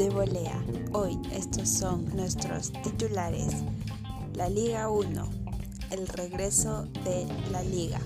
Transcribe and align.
De 0.00 0.08
Volea. 0.08 0.64
Hoy 0.94 1.20
estos 1.30 1.68
son 1.68 2.06
nuestros 2.16 2.72
titulares. 2.72 3.52
La 4.32 4.48
Liga 4.48 4.88
1, 4.88 5.28
el 5.90 6.08
regreso 6.08 6.86
de 7.04 7.26
la 7.52 7.62
Liga. 7.62 8.00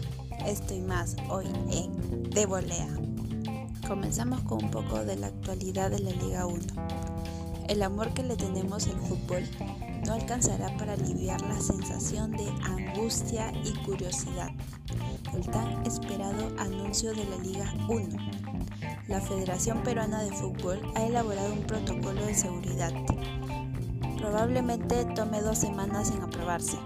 Esto 0.45 0.75
y 0.75 0.81
más 0.81 1.15
hoy 1.31 1.47
en 1.71 2.31
De 2.31 2.47
Volea. 2.47 2.89
Comenzamos 3.87 4.41
con 4.41 4.65
un 4.65 4.73
poco 4.73 5.05
de 5.05 5.15
la 5.15 5.29
actualidad 5.29 5.93
de 5.93 6.01
la 6.01 6.11
Liga 6.11 6.47
1. 6.47 6.65
El 7.69 7.81
amor 7.81 8.13
que 8.13 8.25
le 8.25 8.35
tenemos 8.35 8.89
al 8.89 8.99
fútbol 8.99 9.45
no 10.07 10.15
alcanzará 10.15 10.77
para 10.77 10.95
aliviar 10.95 11.41
la 11.43 11.61
sensación 11.61 12.33
de 12.33 12.49
angustia 12.65 13.53
y 13.65 13.73
curiosidad. 13.85 14.51
El 15.33 15.47
tan 15.51 15.85
esperado 15.87 16.49
anuncio 16.59 17.15
de 17.15 17.25
la 17.25 17.37
Liga 17.39 17.75
1 17.89 18.45
la 19.09 19.21
Federación 19.21 19.83
Peruana 19.83 20.23
de 20.23 20.33
Fútbol 20.33 20.81
ha 20.95 21.05
elaborado 21.05 21.53
un 21.53 21.63
protocolo 21.65 22.25
de 22.25 22.35
seguridad. 22.35 22.91
Probablemente 24.17 25.05
tome 25.15 25.43
dos 25.43 25.59
semanas 25.59 26.11
en 26.11 26.23
aprobarse. 26.23 26.79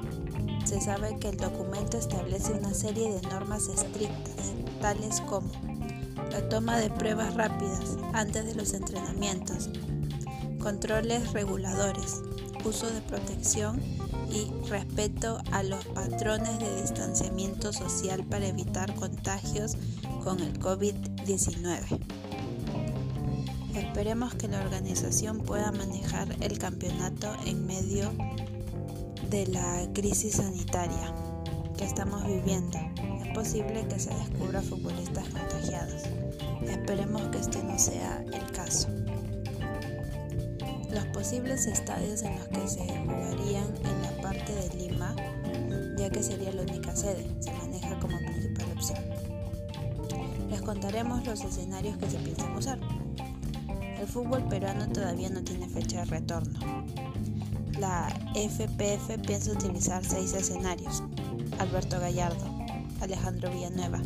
Se 0.64 0.80
sabe 0.80 1.16
que 1.20 1.28
el 1.28 1.36
documento 1.36 1.96
establece 1.96 2.52
una 2.52 2.74
serie 2.74 3.12
de 3.12 3.22
normas 3.28 3.68
estrictas, 3.68 4.52
tales 4.80 5.20
como 5.22 5.48
la 6.32 6.48
toma 6.48 6.76
de 6.78 6.90
pruebas 6.90 7.34
rápidas 7.34 7.96
antes 8.12 8.44
de 8.46 8.54
los 8.56 8.74
entrenamientos, 8.74 9.70
controles 10.60 11.32
reguladores, 11.32 12.20
uso 12.64 12.90
de 12.90 13.00
protección 13.02 13.80
y 14.30 14.50
respeto 14.68 15.38
a 15.52 15.62
los 15.62 15.84
patrones 15.86 16.58
de 16.58 16.82
distanciamiento 16.82 17.72
social 17.72 18.24
para 18.24 18.46
evitar 18.46 18.94
contagios 18.94 19.76
con 20.22 20.40
el 20.40 20.58
COVID-19. 20.58 22.00
Esperemos 23.74 24.34
que 24.34 24.48
la 24.48 24.60
organización 24.60 25.38
pueda 25.38 25.72
manejar 25.72 26.36
el 26.40 26.58
campeonato 26.58 27.34
en 27.46 27.66
medio 27.66 28.12
de 29.30 29.46
la 29.46 29.86
crisis 29.92 30.36
sanitaria 30.36 31.14
que 31.76 31.84
estamos 31.84 32.26
viviendo. 32.26 32.78
Es 33.24 33.34
posible 33.34 33.86
que 33.88 33.98
se 33.98 34.12
descubra 34.14 34.62
futbolistas 34.62 35.28
contagiados. 35.28 36.02
Esperemos 36.66 37.22
que 37.28 37.38
este 37.38 37.62
no 37.62 37.78
sea 37.78 38.24
el 38.32 38.52
caso. 38.52 38.88
Los 40.90 41.04
posibles 41.12 41.66
estadios 41.66 42.22
en 42.22 42.34
los 42.38 42.48
que 42.48 42.66
se 42.66 42.80
jugarían 42.80 43.74
en 43.84 44.02
la 44.02 44.22
parte 44.22 44.54
de 44.54 44.74
Lima, 44.74 45.14
ya 45.98 46.08
que 46.08 46.22
sería 46.22 46.50
la 46.52 46.62
única 46.62 46.96
sede, 46.96 47.26
se 47.40 47.52
maneja 47.52 47.98
como 48.00 48.16
principal 48.16 48.72
opción. 48.72 48.98
Les 50.48 50.62
contaremos 50.62 51.26
los 51.26 51.42
escenarios 51.42 51.98
que 51.98 52.08
se 52.08 52.16
piensan 52.18 52.56
usar. 52.56 52.78
El 54.00 54.06
fútbol 54.06 54.48
peruano 54.48 54.88
todavía 54.88 55.28
no 55.28 55.42
tiene 55.42 55.68
fecha 55.68 55.98
de 55.98 56.04
retorno. 56.06 56.58
La 57.78 58.08
FPF 58.34 59.18
piensa 59.26 59.52
utilizar 59.52 60.02
seis 60.02 60.32
escenarios. 60.32 61.02
Alberto 61.58 62.00
Gallardo, 62.00 62.46
Alejandro 63.02 63.50
Villanueva, 63.50 64.00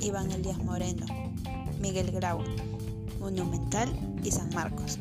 Iván 0.00 0.30
Elías 0.30 0.58
Moreno, 0.58 1.06
Miguel 1.80 2.12
Grau, 2.12 2.44
Monumental 3.18 3.90
y 4.22 4.30
San 4.30 4.50
Marcos 4.54 5.00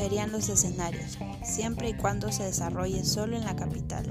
serían 0.00 0.32
los 0.32 0.48
escenarios, 0.48 1.18
siempre 1.42 1.90
y 1.90 1.92
cuando 1.92 2.32
se 2.32 2.44
desarrolle 2.44 3.04
solo 3.04 3.36
en 3.36 3.44
la 3.44 3.54
capital. 3.54 4.06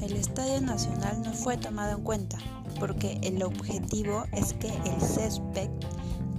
El 0.00 0.14
Estadio 0.14 0.60
Nacional 0.60 1.22
no 1.22 1.32
fue 1.32 1.56
tomado 1.56 1.96
en 1.96 2.02
cuenta 2.02 2.38
porque 2.80 3.20
el 3.22 3.40
objetivo 3.44 4.24
es 4.32 4.52
que 4.54 4.66
el 4.66 5.00
césped 5.00 5.70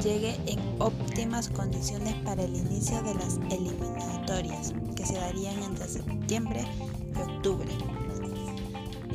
llegue 0.03 0.35
en 0.47 0.59
óptimas 0.79 1.47
condiciones 1.47 2.13
para 2.25 2.44
el 2.44 2.57
inicio 2.57 3.01
de 3.03 3.16
las 3.16 3.38
eliminatorias 3.50 4.73
que 4.94 5.05
se 5.05 5.16
darían 5.16 5.63
entre 5.63 5.88
septiembre 5.88 6.66
y 7.16 7.22
octubre. 7.22 7.72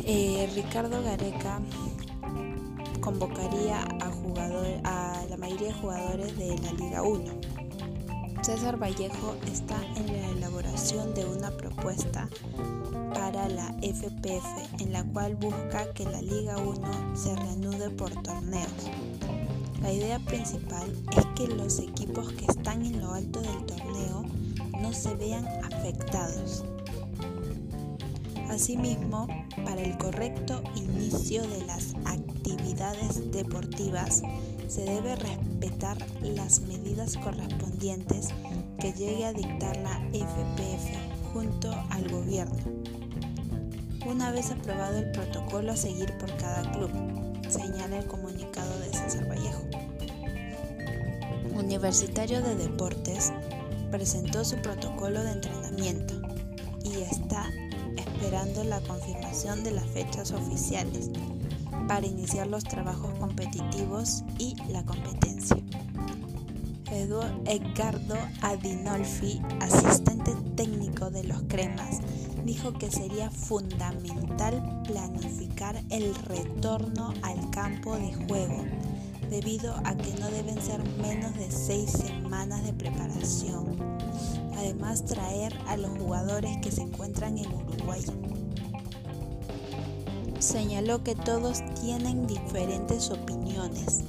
Eh, 0.07 0.51
Ricardo 0.55 1.03
Gareca 1.03 1.61
convocaría 3.03 3.83
a, 3.83 4.11
a 4.85 5.27
la 5.29 5.37
mayoría 5.37 5.69
de 5.69 5.75
jugadores 5.75 6.39
de 6.39 6.59
la 6.59 6.73
Liga 6.73 7.03
1 7.03 7.58
César 8.43 8.79
Vallejo 8.81 9.37
está 9.53 9.77
en 9.97 10.07
la 10.07 10.29
elaboración 10.31 11.13
de 11.15 11.25
una 11.25 11.51
propuesta 11.51 12.29
para 13.13 13.49
la 13.49 13.75
FPF 13.83 14.81
en 14.81 14.93
la 14.93 15.05
cual 15.05 15.35
busca 15.37 15.93
que 15.93 16.05
la 16.05 16.23
Liga 16.23 16.57
1 16.57 17.17
se 17.17 17.35
reanude 17.35 17.91
por 17.91 18.11
torneos. 18.23 18.91
La 19.83 19.93
idea 19.93 20.19
principal 20.21 20.91
es 21.17 21.27
que 21.37 21.49
los 21.49 21.79
equipos 21.81 22.33
que 22.33 22.47
están 22.47 22.87
en 22.87 23.01
lo 23.01 23.13
alto 23.13 23.41
del 23.41 23.67
torneo 23.67 24.25
no 24.81 24.93
se 24.93 25.15
vean 25.17 25.47
afectados. 25.65 26.65
Asimismo, 28.49 29.27
para 29.65 29.83
el 29.83 29.99
correcto 29.99 30.63
inicio 30.75 31.43
de 31.47 31.67
las 31.67 31.95
actividades 32.07 33.31
deportivas, 33.31 34.23
se 34.69 34.83
debe 34.83 35.17
respetar 35.17 35.97
las 36.23 36.61
medidas 36.61 37.17
correspondientes 37.17 38.29
que 38.79 38.93
llegue 38.93 39.25
a 39.25 39.33
dictar 39.33 39.77
la 39.79 39.99
FPF 40.13 41.33
junto 41.33 41.73
al 41.91 42.09
gobierno. 42.11 42.59
Una 44.07 44.31
vez 44.31 44.51
aprobado 44.51 44.99
el 44.99 45.11
protocolo 45.11 45.73
a 45.73 45.77
seguir 45.77 46.17
por 46.19 46.35
cada 46.37 46.71
club, 46.73 46.91
señala 47.49 47.99
el 47.99 48.07
comunicado 48.07 48.79
de 48.81 48.93
César 48.93 49.29
Vallejo. 49.29 49.63
Universitario 51.55 52.43
de 52.43 52.55
Deportes 52.55 53.33
presentó 53.91 54.45
su 54.45 54.57
protocolo 54.57 55.23
de 55.25 55.33
entrenamiento 55.33 56.15
y 56.85 57.03
está 57.03 57.51
esperando 57.97 58.65
la 58.65 58.81
confirmación 58.83 59.65
de 59.65 59.71
las 59.73 59.87
fechas 59.87 60.33
oficiales 60.33 61.11
para 61.89 62.07
iniciar 62.07 62.47
los 62.47 62.63
trabajos 62.65 63.13
competitivos 63.19 64.23
y 64.39 64.55
la 64.71 64.85
competencia. 64.85 65.57
Edgardo 67.47 68.17
Adinolfi, 68.43 69.41
asistente 69.61 70.33
técnico 70.57 71.11
de 71.11 71.25
los 71.25 71.43
Cremas, 71.49 72.01
dijo 72.45 72.73
que 72.73 72.91
sería 72.91 73.31
fundamental 73.31 74.83
planificar 74.87 75.83
el 75.91 76.15
retorno 76.15 77.15
al 77.23 77.51
campo 77.51 77.97
de 77.97 78.13
juego, 78.13 78.65
debido 79.31 79.75
a 79.85 79.97
que 79.97 80.15
no 80.21 80.31
deben 80.31 80.61
ser 80.61 80.83
menos 81.01 81.35
de 81.37 81.51
seis 81.51 81.91
semanas 81.91 82.65
de 82.65 82.73
preparación. 82.73 83.77
Además, 84.57 85.05
traer 85.05 85.55
a 85.67 85.77
los 85.77 85.91
jugadores 85.99 86.57
que 86.59 86.71
se 86.71 86.83
encuentran 86.83 87.39
en 87.39 87.53
Uruguay 87.53 88.03
señaló 90.39 91.03
que 91.03 91.15
todos 91.15 91.63
tienen 91.81 92.27
diferentes 92.27 93.11
opiniones, 93.11 94.05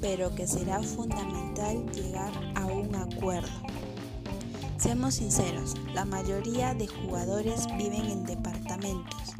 pero 0.00 0.34
que 0.34 0.46
será 0.46 0.82
fundamental 0.82 1.84
llegar 1.92 2.32
a 2.54 2.66
un 2.66 2.94
acuerdo. 2.94 3.48
Seamos 4.78 5.14
sinceros, 5.14 5.74
la 5.94 6.04
mayoría 6.04 6.74
de 6.74 6.86
jugadores 6.86 7.66
viven 7.76 8.06
en 8.06 8.24
departamentos. 8.24 9.34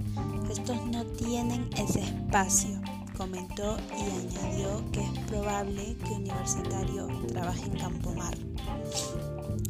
Estos 0.50 0.84
no 0.86 1.04
tienen 1.04 1.68
ese 1.76 2.00
espacio, 2.00 2.70
comentó 3.16 3.76
y 3.96 4.38
añadió 4.38 4.90
que 4.92 5.00
es 5.02 5.18
probable 5.26 5.96
que 6.04 6.12
Universitario 6.12 7.08
trabaje 7.28 7.64
en 7.64 7.78
Campomar. 7.78 8.36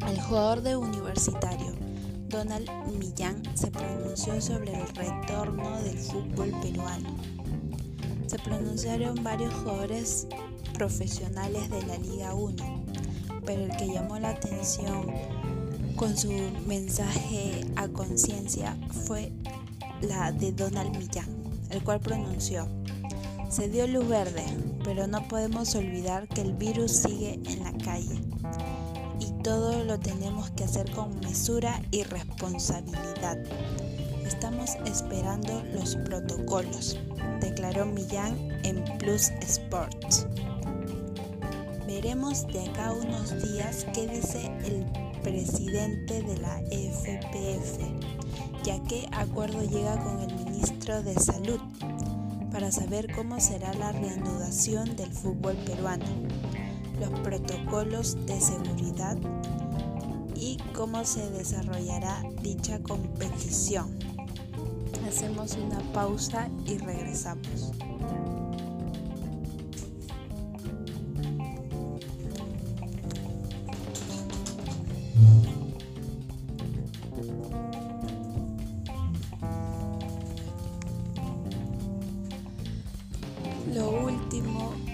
El 0.07 0.21
jugador 0.21 0.63
de 0.63 0.77
Universitario 0.77 1.88
Donald 2.29 2.69
Millán 2.99 3.43
se 3.55 3.71
pronunció 3.71 4.39
sobre 4.41 4.75
el 4.75 4.87
retorno 4.89 5.81
del 5.83 5.99
fútbol 5.99 6.51
peruano. 6.61 7.17
Se 8.27 8.39
pronunciaron 8.39 9.23
varios 9.25 9.55
jugadores 9.55 10.27
profesionales 10.75 11.71
de 11.71 11.83
la 11.87 11.97
Liga 11.97 12.35
1, 12.35 12.85
pero 13.47 13.63
el 13.63 13.77
que 13.77 13.89
llamó 13.89 14.19
la 14.19 14.31
atención 14.31 15.07
con 15.97 16.17
su 16.17 16.31
mensaje 16.67 17.65
a 17.77 17.89
conciencia 17.89 18.77
fue 19.07 19.33
la 20.03 20.31
de 20.31 20.53
Donald 20.53 20.97
Millán, 20.99 21.29
el 21.71 21.83
cual 21.83 22.01
pronunció, 22.01 22.69
se 23.49 23.71
dio 23.71 23.87
luz 23.87 24.07
verde, 24.07 24.45
pero 24.85 25.07
no 25.07 25.27
podemos 25.29 25.75
olvidar 25.75 26.29
que 26.29 26.43
el 26.43 26.53
virus 26.53 26.93
sigue 26.93 27.41
en 27.47 27.65
la 27.65 27.73
calle 27.85 28.21
todo 29.49 29.83
lo 29.83 29.99
tenemos 29.99 30.51
que 30.51 30.65
hacer 30.65 30.91
con 30.91 31.21
mesura 31.21 31.81
y 31.91 32.03
responsabilidad. 32.03 33.39
Estamos 34.27 34.77
esperando 34.85 35.63
los 35.73 35.97
protocolos, 35.97 36.99
declaró 37.41 37.87
Millán 37.87 38.37
en 38.65 38.85
Plus 38.99 39.31
Sports. 39.41 40.27
Veremos 41.87 42.47
de 42.49 42.63
acá 42.69 42.93
unos 42.93 43.43
días 43.43 43.87
qué 43.95 44.07
dice 44.07 44.53
el 44.67 44.85
presidente 45.23 46.21
de 46.21 46.37
la 46.37 46.61
FPF, 46.71 47.79
ya 48.65 48.79
que 48.83 49.09
acuerdo 49.13 49.63
llega 49.63 49.97
con 50.05 50.21
el 50.21 50.35
ministro 50.45 51.03
de 51.03 51.15
Salud 51.15 51.61
para 52.53 52.71
saber 52.71 53.11
cómo 53.15 53.41
será 53.41 53.73
la 53.73 53.93
reanudación 53.93 54.95
del 54.95 55.11
fútbol 55.11 55.57
peruano, 55.65 56.05
los 57.01 57.11
protocolos 57.21 58.17
de 58.27 58.41
seguridad 58.41 59.17
y 60.35 60.57
cómo 60.75 61.05
se 61.05 61.29
desarrollará 61.31 62.23
dicha 62.43 62.81
competición. 62.83 63.99
Hacemos 65.07 65.57
una 65.57 65.81
pausa 65.93 66.49
y 66.67 66.79
regresamos. 66.79 67.73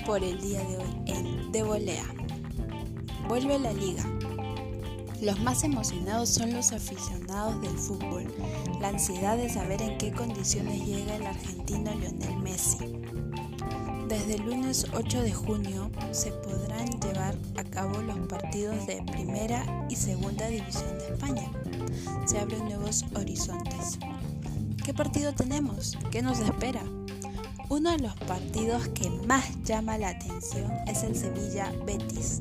Por 0.07 0.23
el 0.23 0.41
día 0.41 0.61
de 0.61 0.77
hoy 0.77 1.03
en 1.07 1.51
De 1.51 1.65
Volea. 1.65 2.05
Vuelve 3.29 3.59
la 3.59 3.73
liga. 3.73 4.05
Los 5.21 5.41
más 5.41 5.65
emocionados 5.65 6.29
son 6.29 6.53
los 6.53 6.71
aficionados 6.71 7.61
del 7.61 7.77
fútbol, 7.77 8.33
la 8.81 8.89
ansiedad 8.89 9.37
de 9.37 9.49
saber 9.49 9.83
en 9.83 9.99
qué 9.99 10.13
condiciones 10.13 10.87
llega 10.87 11.17
el 11.17 11.27
argentino 11.27 11.93
Lionel 11.95 12.37
Messi. 12.39 12.79
Desde 14.09 14.35
el 14.37 14.43
lunes 14.43 14.87
8 14.93 15.23
de 15.23 15.33
junio 15.33 15.91
se 16.13 16.31
podrán 16.31 16.89
llevar 17.01 17.35
a 17.57 17.65
cabo 17.65 18.03
los 18.03 18.19
partidos 18.29 18.87
de 18.87 19.03
Primera 19.03 19.87
y 19.91 19.97
Segunda 19.97 20.47
División 20.47 20.97
de 20.99 21.07
España. 21.09 21.51
Se 22.25 22.39
abren 22.39 22.67
nuevos 22.67 23.05
horizontes. 23.17 23.99
¿Qué 24.85 24.95
partido 24.95 25.35
tenemos? 25.35 25.99
¿Qué 26.13 26.23
nos 26.23 26.39
espera? 26.39 26.85
Uno 27.75 27.91
de 27.91 27.99
los 27.99 28.15
partidos 28.15 28.87
que 28.91 29.11
más 29.11 29.61
llama 29.65 29.99
la 29.99 30.11
atención 30.11 30.71
es 30.87 31.03
el 31.03 31.17
Sevilla 31.17 31.73
Betis. 31.85 32.41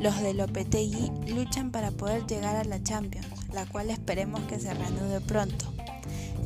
Los 0.00 0.20
de 0.20 0.34
Lopetegui 0.34 1.12
luchan 1.32 1.70
para 1.70 1.92
poder 1.92 2.26
llegar 2.26 2.56
a 2.56 2.64
la 2.64 2.82
Champions, 2.82 3.28
la 3.52 3.66
cual 3.66 3.90
esperemos 3.90 4.40
que 4.48 4.58
se 4.58 4.74
reanude 4.74 5.20
pronto. 5.20 5.72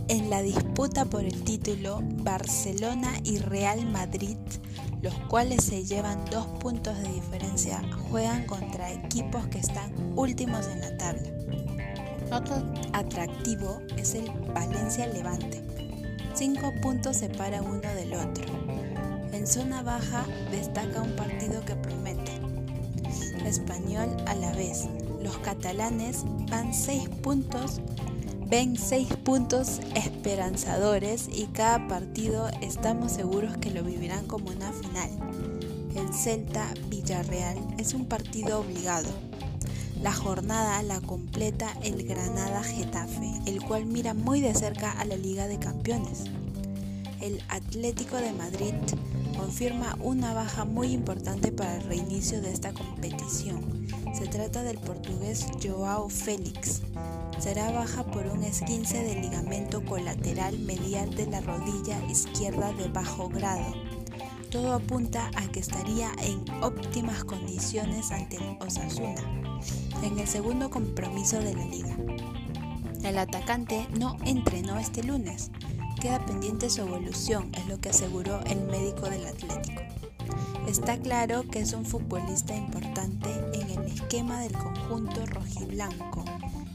En 0.09 0.29
la 0.29 0.43
disputa 0.43 1.07
por 1.07 1.25
el 1.25 1.43
título, 1.43 2.03
Barcelona 2.03 3.15
y 3.25 3.39
Real 3.39 3.87
Madrid, 3.87 4.37
los 5.01 5.15
cuales 5.31 5.65
se 5.65 5.87
llevan 5.87 6.23
dos 6.31 6.47
puntos 6.61 6.99
de 6.99 7.11
diferencia, 7.11 7.81
juegan 8.11 8.45
contra 8.45 8.93
equipos 8.93 9.47
que 9.47 9.59
están 9.59 9.91
últimos 10.17 10.67
en 10.67 10.83
la 10.83 10.99
tabla. 10.99 11.31
Otro 12.31 12.63
atractivo 12.93 13.81
es 13.97 14.15
el 14.15 14.31
Valencia 14.53 15.07
Levante 15.07 15.68
Cinco 16.39 16.73
puntos 16.81 17.17
separan 17.17 17.65
uno 17.67 17.93
del 17.97 18.15
otro. 18.15 18.45
En 19.33 19.45
zona 19.45 19.83
baja 19.83 20.25
destaca 20.53 21.03
un 21.03 21.17
partido 21.17 21.65
que 21.65 21.75
promete. 21.75 22.31
Español 23.45 24.17
a 24.25 24.37
la 24.37 24.53
vez. 24.53 24.85
Los 25.21 25.37
catalanes 25.39 26.23
van 26.49 26.73
seis 26.73 27.09
puntos, 27.09 27.81
ven 28.47 28.77
seis 28.77 29.09
puntos 29.25 29.81
esperanzadores 29.97 31.29
y 31.29 31.47
cada 31.47 31.89
partido 31.89 32.49
estamos 32.61 33.11
seguros 33.11 33.57
que 33.57 33.73
lo 33.73 33.83
vivirán 33.83 34.25
como 34.29 34.49
una 34.51 34.73
final. 34.73 35.11
El 35.97 36.15
Celta 36.15 36.73
Villarreal 36.89 37.59
es 37.79 37.95
un 37.95 38.07
partido 38.07 38.61
obligado 38.61 39.09
la 40.03 40.13
jornada 40.13 40.83
la 40.83 41.01
completa 41.01 41.73
el 41.83 42.07
Granada 42.07 42.63
Getafe, 42.63 43.33
el 43.47 43.63
cual 43.63 43.87
mira 43.87 44.15
muy 44.15 44.41
de 44.41 44.55
cerca 44.55 44.93
a 44.93 45.05
la 45.05 45.17
Liga 45.17 45.49
de 45.49 45.59
Campeones. 45.59 46.25
El 47.21 47.43
Atlético 47.49 48.17
de 48.17 48.33
Madrid 48.33 48.75
confirma 49.37 49.97
una 50.01 50.35
baja 50.35 50.65
muy 50.65 50.93
importante 50.93 51.51
para 51.51 51.77
el 51.77 51.83
reinicio 51.85 52.41
de 52.41 52.53
esta 52.53 52.73
competición. 52.73 53.89
Se 54.15 54.27
trata 54.27 54.63
del 54.63 54.79
portugués 54.79 55.47
Joao 55.63 56.09
Félix. 56.09 56.83
Será 57.39 57.71
baja 57.73 58.05
por 58.05 58.27
un 58.27 58.45
esguince 58.45 59.03
del 59.03 59.21
ligamento 59.21 59.85
colateral 59.85 60.59
medial 60.61 61.15
de 61.15 61.27
la 61.27 61.41
rodilla 61.41 62.05
izquierda 62.09 62.73
de 62.73 62.89
bajo 62.89 63.29
grado. 63.29 63.88
Todo 64.51 64.73
apunta 64.73 65.31
a 65.37 65.47
que 65.49 65.61
estaría 65.61 66.11
en 66.23 66.43
óptimas 66.63 67.23
condiciones 67.23 68.11
ante 68.11 68.39
Osasuna 68.61 69.23
en 70.03 70.19
el 70.19 70.27
segundo 70.27 70.71
compromiso 70.71 71.39
de 71.39 71.55
la 71.55 71.67
liga. 71.67 71.95
El 73.05 73.19
atacante 73.19 73.87
no 73.99 74.17
entrenó 74.25 74.79
este 74.79 75.03
lunes. 75.03 75.51
Queda 76.01 76.25
pendiente 76.25 76.71
su 76.71 76.81
evolución, 76.81 77.51
es 77.55 77.67
lo 77.67 77.79
que 77.79 77.91
aseguró 77.91 78.41
el 78.47 78.63
médico 78.63 79.11
del 79.11 79.27
Atlético. 79.27 79.83
Está 80.67 80.99
claro 80.99 81.43
que 81.51 81.61
es 81.61 81.75
un 81.75 81.85
futbolista 81.85 82.57
importante 82.57 83.29
en 83.53 83.69
el 83.69 83.87
esquema 83.87 84.41
del 84.41 84.53
conjunto 84.53 85.27
rojiblanco, 85.27 86.25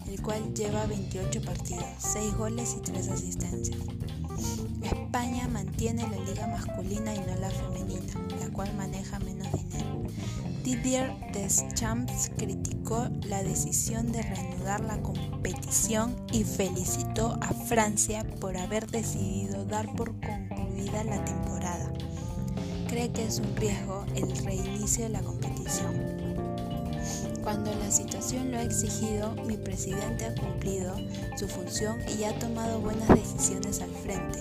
el 0.07 0.21
cual 0.21 0.53
lleva 0.53 0.85
28 0.85 1.41
partidos, 1.41 1.85
6 1.97 2.37
goles 2.37 2.75
y 2.77 2.81
3 2.81 3.07
asistencias. 3.09 3.79
España 4.83 5.47
mantiene 5.47 6.07
la 6.07 6.17
liga 6.19 6.47
masculina 6.47 7.13
y 7.13 7.19
no 7.19 7.35
la 7.35 7.49
femenina, 7.49 8.13
la 8.39 8.49
cual 8.49 8.73
maneja 8.75 9.19
menos 9.19 9.51
dinero. 9.51 10.03
Didier 10.63 11.11
Deschamps 11.33 12.31
criticó 12.37 13.07
la 13.27 13.43
decisión 13.43 14.11
de 14.11 14.21
reanudar 14.21 14.81
la 14.81 15.01
competición 15.01 16.15
y 16.31 16.43
felicitó 16.43 17.37
a 17.41 17.53
Francia 17.53 18.25
por 18.39 18.57
haber 18.57 18.87
decidido 18.87 19.65
dar 19.65 19.93
por 19.95 20.13
concluida 20.21 21.03
la 21.03 21.23
temporada. 21.25 21.91
Cree 22.87 23.11
que 23.11 23.25
es 23.25 23.39
un 23.39 23.55
riesgo 23.55 24.05
el 24.15 24.35
reinicio 24.45 25.03
de 25.03 25.09
la 25.09 25.21
competición. 25.21 26.23
Cuando 27.43 27.75
la 27.75 27.91
situación 27.91 28.51
lo 28.51 28.57
ha 28.57 28.63
exigido, 28.63 29.35
mi 29.45 29.57
presidente 29.57 30.25
ha 30.25 30.35
cumplido 30.35 30.95
su 31.35 31.47
función 31.47 31.97
y 32.17 32.23
ha 32.23 32.39
tomado 32.39 32.79
buenas 32.79 33.09
decisiones 33.09 33.81
al 33.81 33.89
frente, 33.89 34.39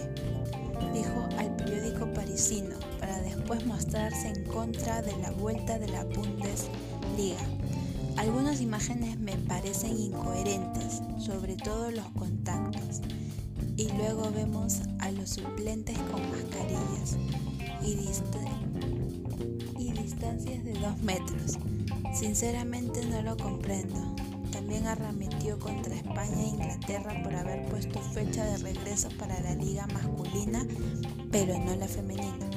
dijo 0.93 1.29
al 1.39 1.55
periódico 1.57 2.07
parisino 2.13 2.77
después 3.21 3.67
mostrarse 3.67 4.29
en 4.29 4.45
contra 4.45 5.03
de 5.03 5.17
la 5.19 5.31
vuelta 5.33 5.79
de 5.79 5.89
la 5.89 6.05
Bundesliga. 6.05 7.45
Algunas 8.17 8.61
imágenes 8.61 9.19
me 9.19 9.37
parecen 9.37 9.99
incoherentes, 9.99 11.03
sobre 11.19 11.57
todo 11.57 11.91
los 11.91 12.07
contactos. 12.11 13.01
Y 13.77 13.89
luego 13.93 14.31
vemos 14.33 14.81
a 14.99 15.11
los 15.13 15.31
suplentes 15.31 15.97
con 16.11 16.21
mascarillas 16.31 17.17
y, 17.83 17.95
distancias 19.93 20.65
de 20.65 20.73
2 20.75 21.03
metros. 21.03 21.59
Sinceramente 22.15 23.05
no 23.07 23.23
lo 23.23 23.37
comprendo. 23.37 24.15
También 24.73 24.91
arremetió 24.91 25.59
contra 25.59 25.95
España 25.95 26.41
e 26.41 26.49
Inglaterra 26.49 27.23
por 27.23 27.35
haber 27.35 27.67
puesto 27.67 28.01
fecha 28.01 28.43
de 28.43 28.57
regreso 28.57 29.11
para 29.19 29.39
la 29.41 29.55
liga 29.55 29.87
masculina, 29.89 30.67
pero 31.31 31.59
no 31.59 31.77
la 31.77 31.87
femenina. 31.87 32.49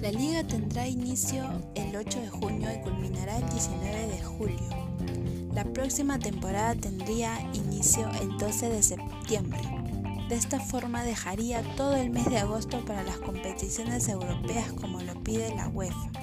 La 0.00 0.10
liga 0.10 0.42
tendrá 0.44 0.88
inicio 0.88 1.44
el 1.74 1.94
8 1.94 2.20
de 2.22 2.30
junio 2.30 2.70
y 2.74 2.80
culminará 2.80 3.36
el 3.36 3.50
19 3.50 4.06
de 4.06 4.22
julio. 4.22 5.50
La 5.52 5.64
próxima 5.64 6.18
temporada 6.18 6.74
tendría 6.74 7.38
inicio 7.52 8.08
el 8.22 8.38
12 8.38 8.70
de 8.70 8.82
septiembre. 8.82 9.60
De 10.30 10.36
esta 10.36 10.58
forma 10.58 11.04
dejaría 11.04 11.60
todo 11.76 11.96
el 11.96 12.08
mes 12.08 12.24
de 12.30 12.38
agosto 12.38 12.82
para 12.86 13.02
las 13.02 13.18
competiciones 13.18 14.08
europeas 14.08 14.72
como 14.72 15.02
lo 15.02 15.22
pide 15.22 15.54
la 15.54 15.68
UEFA. 15.68 16.19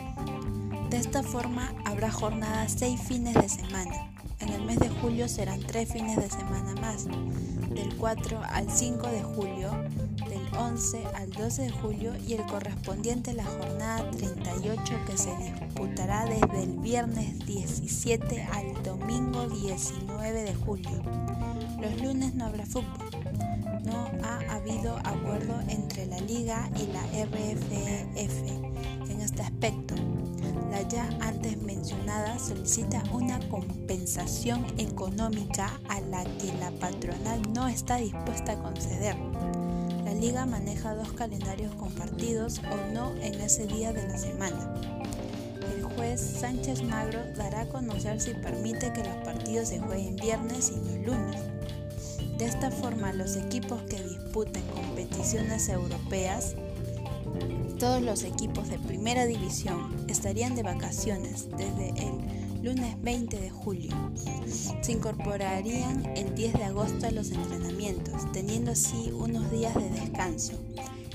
De 0.97 1.01
esta 1.03 1.21
forma 1.21 1.71
habrá 1.85 2.09
jornadas 2.09 2.73
seis 2.75 2.99
fines 2.99 3.35
de 3.35 3.47
semana. 3.47 4.09
En 4.39 4.49
el 4.49 4.63
mes 4.65 4.79
de 4.79 4.89
julio 4.89 5.27
serán 5.29 5.59
tres 5.59 5.93
fines 5.93 6.17
de 6.17 6.27
semana 6.27 6.73
más, 6.81 7.05
del 7.05 7.95
4 7.99 8.41
al 8.43 8.67
5 8.67 9.07
de 9.07 9.21
julio, 9.21 9.69
del 10.27 10.41
11 10.57 11.05
al 11.13 11.29
12 11.29 11.61
de 11.61 11.69
julio 11.69 12.13
y 12.27 12.33
el 12.33 12.43
correspondiente 12.47 13.29
a 13.29 13.33
la 13.35 13.45
jornada 13.45 14.09
38 14.09 14.81
que 15.05 15.17
se 15.19 15.37
disputará 15.37 16.25
desde 16.25 16.63
el 16.63 16.79
viernes 16.79 17.45
17 17.45 18.47
al 18.51 18.81
domingo 18.81 19.47
19 19.49 20.41
de 20.41 20.55
julio. 20.55 21.03
Los 21.79 22.01
lunes 22.01 22.33
no 22.33 22.47
habrá 22.47 22.65
fútbol. 22.65 23.07
No 23.83 24.09
ha 24.23 24.39
habido 24.55 24.97
acuerdo 25.03 25.61
entre 25.67 26.07
la 26.07 26.19
liga 26.21 26.67
y 26.75 26.87
la 26.87 27.03
RFEF 27.23 28.41
en 29.11 29.21
este 29.21 29.43
aspecto 29.43 29.93
ya 30.89 31.09
antes 31.21 31.61
mencionada 31.61 32.39
solicita 32.39 33.03
una 33.11 33.39
compensación 33.49 34.65
económica 34.77 35.79
a 35.89 35.99
la 36.01 36.23
que 36.23 36.53
la 36.59 36.71
patronal 36.71 37.41
no 37.53 37.67
está 37.67 37.97
dispuesta 37.97 38.53
a 38.53 38.61
conceder. 38.61 39.15
La 40.05 40.13
liga 40.13 40.45
maneja 40.45 40.95
dos 40.95 41.11
calendarios 41.13 41.73
compartidos 41.75 42.61
o 42.71 42.93
no 42.93 43.13
en 43.21 43.35
ese 43.41 43.67
día 43.67 43.91
de 43.91 44.07
la 44.07 44.17
semana. 44.17 44.73
El 45.75 45.83
juez 45.83 46.21
Sánchez 46.21 46.83
Magro 46.83 47.19
dará 47.35 47.61
a 47.61 47.69
conocer 47.69 48.21
si 48.21 48.33
permite 48.33 48.93
que 48.93 49.03
los 49.03 49.15
partidos 49.25 49.69
se 49.69 49.79
jueguen 49.79 50.15
viernes 50.15 50.71
y 50.71 50.77
no 50.77 51.13
lunes. 51.13 51.41
De 52.37 52.45
esta 52.45 52.71
forma, 52.71 53.13
los 53.13 53.35
equipos 53.35 53.81
que 53.83 54.01
disputen 54.01 54.63
competiciones 54.67 55.67
europeas, 55.69 56.55
todos 57.79 58.01
los 58.01 58.23
equipos 58.23 58.69
de 58.69 58.79
primera 58.79 59.25
división 59.25 60.05
estarían 60.07 60.55
de 60.55 60.63
vacaciones 60.63 61.47
desde 61.57 61.89
el 61.89 62.63
lunes 62.63 63.01
20 63.01 63.39
de 63.39 63.49
julio. 63.51 63.91
Se 64.81 64.91
incorporarían 64.91 66.05
el 66.17 66.33
10 66.33 66.53
de 66.53 66.63
agosto 66.63 67.05
a 67.05 67.11
los 67.11 67.29
entrenamientos, 67.31 68.31
teniendo 68.31 68.71
así 68.71 69.11
unos 69.13 69.51
días 69.51 69.75
de 69.75 69.89
descanso. 69.89 70.53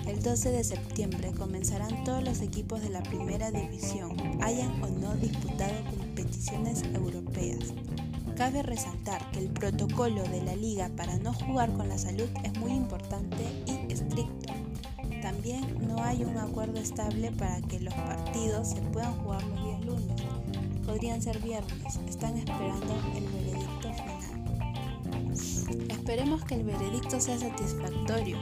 El 0.07 0.23
12 0.23 0.51
de 0.51 0.65
septiembre 0.65 1.33
comenzarán 1.33 2.05
todos 2.05 2.23
los 2.23 2.41
equipos 2.41 2.81
de 2.83 2.91
la 2.91 3.03
primera 3.03 3.51
división, 3.51 4.17
hayan 4.41 4.83
o 4.83 4.89
no 4.89 5.15
disputado 5.17 5.75
competiciones 5.97 6.83
europeas. 6.95 7.73
Cabe 8.37 8.63
resaltar 8.63 9.31
que 9.33 9.41
el 9.41 9.49
protocolo 9.49 10.23
de 10.25 10.43
la 10.43 10.57
liga 10.57 10.91
para 10.97 11.17
no 11.19 11.33
jugar 11.33 11.73
con 11.73 11.89
la 11.89 11.99
salud 11.99 12.29
es 12.45 12.57
muy 12.59 12.73
importante 12.73 13.45
y 13.67 13.93
estricto. 13.93 14.53
También 15.23 15.82
no 15.93 16.03
hay 16.03 16.25
un 16.25 16.39
acuerdo 16.39 16.81
estable 16.81 17.31
para 17.33 17.61
que 17.63 17.79
los 17.81 17.93
partidos 17.95 18.71
se 18.71 18.81
puedan 18.81 19.13
jugar 19.19 19.43
los 19.45 19.65
días 19.65 19.85
lunes. 19.85 20.23
Podrían 20.87 21.21
ser 21.21 21.39
viernes. 21.41 22.01
Están 22.09 22.39
esperando 22.39 22.95
el 23.15 23.25
veredicto 23.29 23.93
final. 23.93 24.23
Esperemos 25.91 26.45
que 26.45 26.55
el 26.55 26.65
veredicto 26.65 27.21
sea 27.21 27.39
satisfactorio 27.39 28.39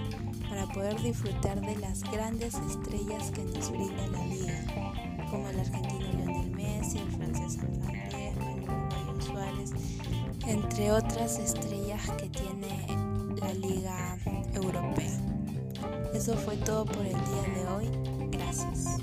para 0.48 0.66
poder 0.66 1.00
disfrutar 1.02 1.60
de 1.60 1.76
las 1.76 2.02
grandes 2.10 2.54
estrellas 2.54 3.30
que 3.32 3.42
nos 3.44 3.70
brinda 3.70 4.06
la 4.08 4.26
liga, 4.26 4.64
como 5.30 5.48
el 5.48 5.60
argentino 5.60 6.12
Lionel 6.12 6.50
Messi, 6.52 6.98
el 6.98 7.10
francés 7.10 7.58
Andrés, 7.58 8.34
el 9.14 9.22
Suárez, 9.22 9.70
entre 10.46 10.92
otras 10.92 11.38
estrellas 11.38 12.10
que 12.18 12.28
tiene 12.28 12.86
la 13.40 13.52
liga 13.54 14.18
europea. 14.54 15.39
Eso 16.14 16.34
fue 16.34 16.56
todo 16.56 16.84
por 16.84 17.04
el 17.06 17.12
día 17.12 17.42
de 17.54 17.66
hoy. 17.68 17.88
Gracias. 18.30 18.98